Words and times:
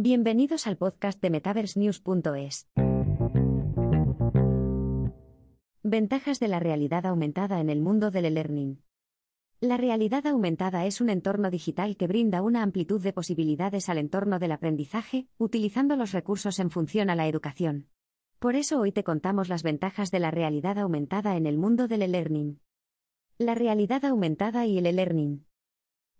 Bienvenidos 0.00 0.68
al 0.68 0.76
podcast 0.76 1.20
de 1.20 1.28
MetaverseNews.es. 1.28 2.68
Ventajas 5.82 6.38
de 6.38 6.46
la 6.46 6.60
realidad 6.60 7.04
aumentada 7.04 7.58
en 7.58 7.68
el 7.68 7.80
mundo 7.80 8.12
del 8.12 8.26
e-learning. 8.26 8.80
La 9.58 9.76
realidad 9.76 10.24
aumentada 10.28 10.86
es 10.86 11.00
un 11.00 11.10
entorno 11.10 11.50
digital 11.50 11.96
que 11.96 12.06
brinda 12.06 12.42
una 12.42 12.62
amplitud 12.62 13.02
de 13.02 13.12
posibilidades 13.12 13.88
al 13.88 13.98
entorno 13.98 14.38
del 14.38 14.52
aprendizaje, 14.52 15.26
utilizando 15.36 15.96
los 15.96 16.12
recursos 16.12 16.60
en 16.60 16.70
función 16.70 17.10
a 17.10 17.16
la 17.16 17.26
educación. 17.26 17.88
Por 18.38 18.54
eso 18.54 18.78
hoy 18.78 18.92
te 18.92 19.02
contamos 19.02 19.48
las 19.48 19.64
ventajas 19.64 20.12
de 20.12 20.20
la 20.20 20.30
realidad 20.30 20.78
aumentada 20.78 21.36
en 21.36 21.44
el 21.44 21.58
mundo 21.58 21.88
del 21.88 22.02
e-learning. 22.02 22.60
La 23.36 23.56
realidad 23.56 24.04
aumentada 24.04 24.64
y 24.64 24.78
el 24.78 24.86
e-learning. 24.86 25.47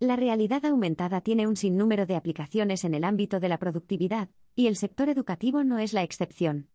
La 0.00 0.16
realidad 0.16 0.64
aumentada 0.64 1.20
tiene 1.20 1.46
un 1.46 1.56
sinnúmero 1.56 2.04
de 2.04 2.16
aplicaciones 2.16 2.84
en 2.84 2.94
el 2.94 3.04
ámbito 3.04 3.38
de 3.38 3.48
la 3.48 3.58
productividad, 3.58 4.28
y 4.56 4.66
el 4.66 4.76
sector 4.76 5.08
educativo 5.08 5.62
no 5.62 5.78
es 5.78 5.92
la 5.92 6.02
excepción. 6.02 6.68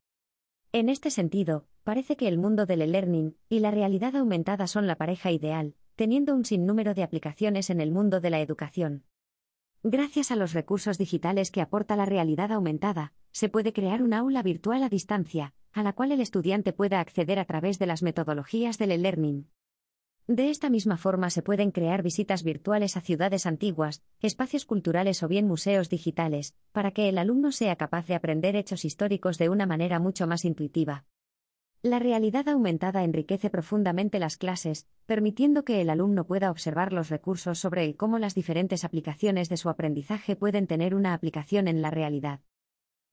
En 0.71 0.87
este 0.87 1.11
sentido, 1.11 1.67
parece 1.83 2.15
que 2.15 2.27
el 2.27 2.37
mundo 2.37 2.65
del 2.65 2.81
e-learning 2.81 3.35
y 3.49 3.59
la 3.59 3.71
realidad 3.71 4.15
aumentada 4.15 4.67
son 4.67 4.87
la 4.87 4.95
pareja 4.95 5.31
ideal, 5.31 5.75
teniendo 5.95 6.33
un 6.33 6.45
sinnúmero 6.45 6.93
de 6.93 7.03
aplicaciones 7.03 7.69
en 7.69 7.81
el 7.81 7.91
mundo 7.91 8.21
de 8.21 8.29
la 8.29 8.39
educación. 8.39 9.03
Gracias 9.83 10.31
a 10.31 10.35
los 10.35 10.53
recursos 10.53 10.97
digitales 10.97 11.51
que 11.51 11.61
aporta 11.61 11.95
la 11.95 12.05
realidad 12.05 12.51
aumentada, 12.51 13.13
se 13.31 13.49
puede 13.49 13.73
crear 13.73 14.01
un 14.01 14.13
aula 14.13 14.43
virtual 14.43 14.81
a 14.83 14.89
distancia, 14.89 15.53
a 15.73 15.83
la 15.83 15.93
cual 15.93 16.11
el 16.11 16.21
estudiante 16.21 16.71
pueda 16.73 16.99
acceder 16.99 17.37
a 17.39 17.45
través 17.45 17.79
de 17.79 17.85
las 17.85 18.01
metodologías 18.01 18.77
del 18.77 18.91
e-learning. 18.91 19.49
De 20.29 20.51
esta 20.51 20.69
misma 20.69 20.97
forma 20.97 21.31
se 21.31 21.41
pueden 21.41 21.71
crear 21.71 22.03
visitas 22.03 22.43
virtuales 22.43 22.95
a 22.97 23.01
ciudades 23.01 23.47
antiguas, 23.47 24.03
espacios 24.21 24.63
culturales 24.63 25.23
o 25.23 25.27
bien 25.27 25.47
museos 25.47 25.89
digitales, 25.89 26.55
para 26.71 26.91
que 26.91 27.09
el 27.09 27.17
alumno 27.17 27.51
sea 27.51 27.77
capaz 27.77 28.05
de 28.05 28.13
aprender 28.13 28.55
hechos 28.55 28.85
históricos 28.85 29.39
de 29.39 29.49
una 29.49 29.65
manera 29.65 29.97
mucho 29.97 30.27
más 30.27 30.45
intuitiva. 30.45 31.03
La 31.81 31.97
realidad 31.97 32.47
aumentada 32.47 33.03
enriquece 33.03 33.49
profundamente 33.49 34.19
las 34.19 34.37
clases, 34.37 34.87
permitiendo 35.07 35.65
que 35.65 35.81
el 35.81 35.89
alumno 35.89 36.27
pueda 36.27 36.51
observar 36.51 36.93
los 36.93 37.09
recursos 37.09 37.57
sobre 37.57 37.83
el 37.83 37.95
cómo 37.95 38.19
las 38.19 38.35
diferentes 38.35 38.85
aplicaciones 38.85 39.49
de 39.49 39.57
su 39.57 39.67
aprendizaje 39.67 40.35
pueden 40.35 40.67
tener 40.67 40.93
una 40.93 41.15
aplicación 41.15 41.67
en 41.67 41.81
la 41.81 41.89
realidad. 41.89 42.41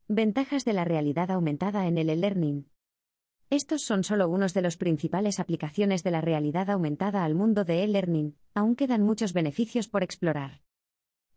Ventajas 0.07 0.67
de 0.67 0.75
la 0.75 0.85
realidad 0.85 1.31
aumentada 1.31 1.87
en 1.87 1.97
el 1.97 2.11
e-learning. 2.11 2.69
Estos 3.49 3.83
son 3.83 4.03
solo 4.03 4.29
unos 4.29 4.55
de 4.55 4.63
los 4.63 4.77
principales 4.77 5.39
aplicaciones 5.39 6.03
de 6.03 6.11
la 6.11 6.21
realidad 6.21 6.69
aumentada 6.69 7.25
al 7.25 7.37
mundo 7.37 7.65
de 7.65 7.85
e-learning, 7.85 8.35
aún 8.55 8.75
quedan 8.75 9.03
muchos 9.03 9.33
beneficios 9.33 9.87
por 9.87 10.03
explorar. 10.03 10.63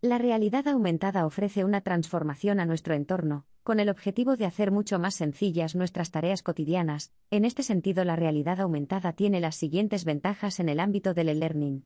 La 0.02 0.18
realidad 0.18 0.68
aumentada 0.68 1.28
ofrece 1.28 1.64
una 1.64 1.82
transformación 1.82 2.60
a 2.60 2.66
nuestro 2.66 2.96
entorno, 2.96 3.46
con 3.62 3.80
el 3.80 3.90
objetivo 3.90 4.38
de 4.38 4.46
hacer 4.46 4.72
mucho 4.72 4.98
más 4.98 5.14
sencillas 5.14 5.76
nuestras 5.76 6.10
tareas 6.10 6.42
cotidianas. 6.42 7.14
En 7.30 7.46
este 7.46 7.62
sentido, 7.62 8.04
la 8.04 8.16
realidad 8.16 8.60
aumentada 8.60 9.14
tiene 9.14 9.40
las 9.40 9.56
siguientes 9.56 10.04
ventajas 10.04 10.60
en 10.60 10.70
el 10.70 10.80
ámbito 10.80 11.14
del 11.14 11.30
e-learning. 11.30 11.86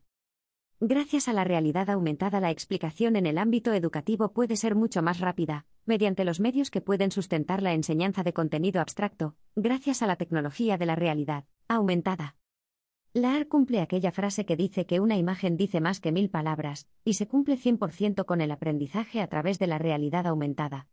Gracias 0.80 1.28
a 1.28 1.34
la 1.34 1.44
realidad 1.44 1.90
aumentada 1.90 2.40
la 2.40 2.52
explicación 2.52 3.18
en 3.18 3.26
el 3.26 3.38
ámbito 3.38 3.74
educativo 3.74 4.32
puede 4.32 4.56
ser 4.56 4.76
mucho 4.76 5.02
más 5.02 5.20
rápida, 5.20 5.66
mediante 5.86 6.26
los 6.26 6.40
medios 6.40 6.72
que 6.72 6.82
pueden 6.82 7.12
sustentar 7.12 7.62
la 7.62 7.74
enseñanza 7.74 8.24
de 8.24 8.34
contenido 8.34 8.82
abstracto, 8.82 9.36
gracias 9.56 10.02
a 10.02 10.08
la 10.08 10.16
tecnología 10.16 10.78
de 10.78 10.86
la 10.86 10.96
realidad 10.96 11.46
aumentada. 11.68 12.36
La 13.14 13.36
AR 13.36 13.48
cumple 13.48 13.80
aquella 13.80 14.12
frase 14.12 14.46
que 14.46 14.56
dice 14.56 14.88
que 14.88 15.00
una 15.00 15.18
imagen 15.18 15.56
dice 15.56 15.82
más 15.82 16.00
que 16.00 16.12
mil 16.12 16.30
palabras, 16.32 16.88
y 17.06 17.14
se 17.14 17.28
cumple 17.28 17.58
100% 17.58 18.26
con 18.26 18.42
el 18.42 18.50
aprendizaje 18.50 19.22
a 19.22 19.28
través 19.28 19.60
de 19.60 19.68
la 19.68 19.78
realidad 19.78 20.26
aumentada. 20.26 20.88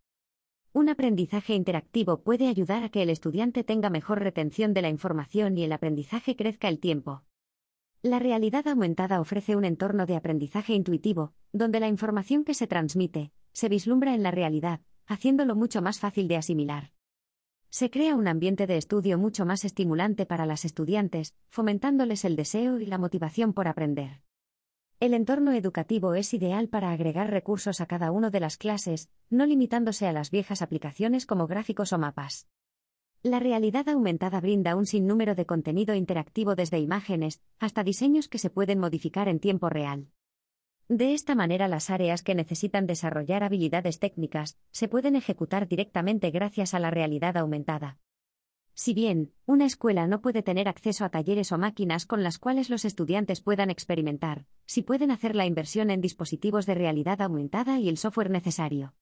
Un 0.73 0.87
aprendizaje 0.87 1.55
interactivo 1.55 2.21
puede 2.21 2.47
ayudar 2.47 2.83
a 2.83 2.89
que 2.89 3.01
el 3.01 3.09
estudiante 3.09 3.63
tenga 3.63 3.89
mejor 3.89 4.19
retención 4.19 4.73
de 4.73 4.83
la 4.83 4.89
información 4.89 5.57
y 5.57 5.63
el 5.63 5.71
aprendizaje 5.71 6.35
crezca 6.35 6.67
el 6.67 6.79
tiempo. 6.79 7.23
La 8.03 8.19
realidad 8.19 8.67
aumentada 8.67 9.19
ofrece 9.19 9.55
un 9.55 9.65
entorno 9.65 10.05
de 10.05 10.15
aprendizaje 10.15 10.73
intuitivo, 10.73 11.33
donde 11.51 11.79
la 11.79 11.87
información 11.87 12.43
que 12.43 12.53
se 12.53 12.67
transmite, 12.67 13.31
se 13.53 13.69
vislumbra 13.69 14.13
en 14.13 14.23
la 14.23 14.31
realidad, 14.31 14.81
haciéndolo 15.05 15.55
mucho 15.55 15.81
más 15.81 15.99
fácil 15.99 16.27
de 16.27 16.37
asimilar. 16.37 16.91
Se 17.69 17.89
crea 17.89 18.15
un 18.15 18.27
ambiente 18.27 18.67
de 18.67 18.77
estudio 18.77 19.17
mucho 19.17 19.45
más 19.45 19.63
estimulante 19.63 20.25
para 20.25 20.45
las 20.45 20.65
estudiantes, 20.65 21.35
fomentándoles 21.47 22.25
el 22.25 22.35
deseo 22.35 22.79
y 22.79 22.85
la 22.85 22.97
motivación 22.97 23.53
por 23.53 23.67
aprender. 23.67 24.21
El 24.99 25.13
entorno 25.13 25.51
educativo 25.53 26.13
es 26.13 26.33
ideal 26.33 26.67
para 26.67 26.91
agregar 26.91 27.31
recursos 27.31 27.81
a 27.81 27.85
cada 27.85 28.11
una 28.11 28.29
de 28.29 28.39
las 28.39 28.57
clases, 28.57 29.09
no 29.29 29.45
limitándose 29.45 30.05
a 30.05 30.13
las 30.13 30.31
viejas 30.31 30.61
aplicaciones 30.61 31.25
como 31.25 31.47
gráficos 31.47 31.91
o 31.93 31.97
mapas. 31.97 32.47
La 33.23 33.39
realidad 33.39 33.87
aumentada 33.87 34.41
brinda 34.41 34.75
un 34.75 34.85
sinnúmero 34.85 35.33
de 35.33 35.45
contenido 35.45 35.95
interactivo 35.95 36.55
desde 36.55 36.79
imágenes 36.79 37.41
hasta 37.57 37.83
diseños 37.83 38.27
que 38.27 38.37
se 38.37 38.49
pueden 38.49 38.79
modificar 38.79 39.27
en 39.27 39.39
tiempo 39.39 39.69
real. 39.69 40.07
De 40.91 41.13
esta 41.13 41.35
manera 41.35 41.69
las 41.69 41.89
áreas 41.89 42.21
que 42.21 42.35
necesitan 42.35 42.85
desarrollar 42.85 43.45
habilidades 43.45 43.97
técnicas 43.97 44.57
se 44.71 44.89
pueden 44.89 45.15
ejecutar 45.15 45.69
directamente 45.69 46.31
gracias 46.31 46.73
a 46.73 46.79
la 46.79 46.91
realidad 46.91 47.37
aumentada. 47.37 47.97
Si 48.73 48.93
bien, 48.93 49.31
una 49.45 49.65
escuela 49.65 50.05
no 50.07 50.19
puede 50.19 50.43
tener 50.43 50.67
acceso 50.67 51.05
a 51.05 51.09
talleres 51.09 51.53
o 51.53 51.57
máquinas 51.57 52.05
con 52.05 52.23
las 52.23 52.39
cuales 52.39 52.69
los 52.69 52.83
estudiantes 52.83 53.39
puedan 53.39 53.69
experimentar, 53.69 54.43
sí 54.65 54.81
pueden 54.81 55.11
hacer 55.11 55.33
la 55.33 55.45
inversión 55.45 55.91
en 55.91 56.01
dispositivos 56.01 56.65
de 56.65 56.73
realidad 56.73 57.21
aumentada 57.21 57.79
y 57.79 57.87
el 57.87 57.95
software 57.95 58.29
necesario. 58.29 58.93